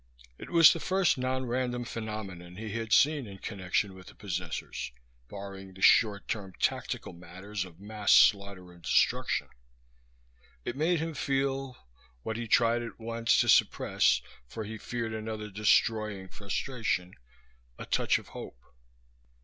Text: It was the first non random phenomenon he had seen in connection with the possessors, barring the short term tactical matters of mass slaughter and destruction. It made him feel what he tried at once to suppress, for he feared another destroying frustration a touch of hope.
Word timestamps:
It 0.39 0.49
was 0.49 0.73
the 0.73 0.79
first 0.79 1.19
non 1.19 1.45
random 1.45 1.83
phenomenon 1.85 2.55
he 2.55 2.71
had 2.71 2.91
seen 2.91 3.27
in 3.27 3.37
connection 3.37 3.93
with 3.93 4.07
the 4.07 4.15
possessors, 4.15 4.91
barring 5.27 5.75
the 5.75 5.83
short 5.83 6.27
term 6.27 6.53
tactical 6.59 7.13
matters 7.13 7.65
of 7.65 7.79
mass 7.79 8.11
slaughter 8.11 8.71
and 8.73 8.81
destruction. 8.81 9.49
It 10.65 10.75
made 10.75 10.97
him 10.97 11.13
feel 11.13 11.77
what 12.23 12.35
he 12.35 12.47
tried 12.47 12.81
at 12.81 12.97
once 12.99 13.39
to 13.41 13.47
suppress, 13.47 14.23
for 14.47 14.63
he 14.63 14.79
feared 14.79 15.13
another 15.13 15.51
destroying 15.51 16.29
frustration 16.29 17.13
a 17.77 17.85
touch 17.85 18.17
of 18.17 18.29
hope. 18.29 18.57